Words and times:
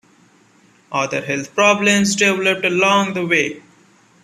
Other 0.91 1.21
health 1.23 1.53
problems 1.53 2.15
developed 2.15 2.65
along 2.65 3.13
the 3.13 3.23
way. 3.23 3.61